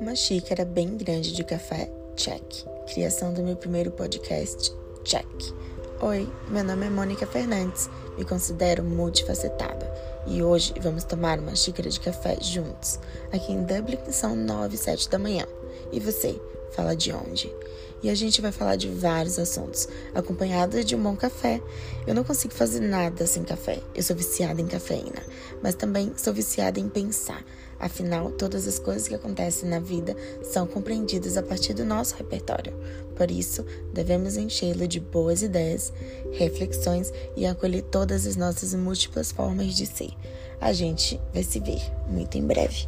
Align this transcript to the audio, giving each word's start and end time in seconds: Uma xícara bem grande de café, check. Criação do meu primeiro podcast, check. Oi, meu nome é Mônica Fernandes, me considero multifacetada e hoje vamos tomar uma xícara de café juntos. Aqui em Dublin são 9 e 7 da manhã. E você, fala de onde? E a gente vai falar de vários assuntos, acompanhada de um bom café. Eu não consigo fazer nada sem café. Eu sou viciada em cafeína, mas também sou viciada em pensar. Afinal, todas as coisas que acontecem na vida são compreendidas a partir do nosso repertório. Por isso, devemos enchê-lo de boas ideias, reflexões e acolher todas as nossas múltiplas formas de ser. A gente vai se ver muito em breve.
Uma 0.00 0.16
xícara 0.16 0.64
bem 0.64 0.96
grande 0.96 1.32
de 1.32 1.44
café, 1.44 1.88
check. 2.16 2.42
Criação 2.92 3.32
do 3.32 3.42
meu 3.42 3.54
primeiro 3.54 3.92
podcast, 3.92 4.72
check. 5.04 5.24
Oi, 6.02 6.28
meu 6.48 6.64
nome 6.64 6.86
é 6.86 6.90
Mônica 6.90 7.24
Fernandes, 7.26 7.88
me 8.18 8.24
considero 8.24 8.82
multifacetada 8.82 9.88
e 10.26 10.42
hoje 10.42 10.74
vamos 10.80 11.04
tomar 11.04 11.38
uma 11.38 11.54
xícara 11.54 11.88
de 11.88 12.00
café 12.00 12.36
juntos. 12.40 12.98
Aqui 13.32 13.52
em 13.52 13.62
Dublin 13.62 13.98
são 14.10 14.34
9 14.34 14.74
e 14.74 14.78
7 14.78 15.08
da 15.08 15.18
manhã. 15.18 15.46
E 15.92 16.00
você, 16.00 16.40
fala 16.72 16.94
de 16.94 17.12
onde? 17.12 17.52
E 18.02 18.10
a 18.10 18.14
gente 18.14 18.42
vai 18.42 18.52
falar 18.52 18.76
de 18.76 18.88
vários 18.88 19.38
assuntos, 19.38 19.88
acompanhada 20.14 20.84
de 20.84 20.94
um 20.94 21.02
bom 21.02 21.16
café. 21.16 21.62
Eu 22.06 22.14
não 22.14 22.22
consigo 22.22 22.52
fazer 22.52 22.80
nada 22.80 23.26
sem 23.26 23.42
café. 23.42 23.80
Eu 23.94 24.02
sou 24.02 24.14
viciada 24.14 24.60
em 24.60 24.66
cafeína, 24.66 25.22
mas 25.62 25.74
também 25.74 26.12
sou 26.14 26.34
viciada 26.34 26.78
em 26.78 26.88
pensar. 26.88 27.42
Afinal, 27.78 28.30
todas 28.30 28.68
as 28.68 28.78
coisas 28.78 29.08
que 29.08 29.14
acontecem 29.14 29.68
na 29.68 29.78
vida 29.78 30.14
são 30.42 30.66
compreendidas 30.66 31.36
a 31.36 31.42
partir 31.42 31.72
do 31.72 31.84
nosso 31.84 32.14
repertório. 32.16 32.74
Por 33.16 33.30
isso, 33.30 33.64
devemos 33.92 34.36
enchê-lo 34.36 34.86
de 34.86 35.00
boas 35.00 35.42
ideias, 35.42 35.92
reflexões 36.32 37.12
e 37.36 37.46
acolher 37.46 37.82
todas 37.82 38.26
as 38.26 38.36
nossas 38.36 38.74
múltiplas 38.74 39.32
formas 39.32 39.74
de 39.74 39.86
ser. 39.86 40.10
A 40.60 40.72
gente 40.72 41.20
vai 41.32 41.42
se 41.42 41.58
ver 41.58 41.80
muito 42.06 42.36
em 42.36 42.46
breve. 42.46 42.86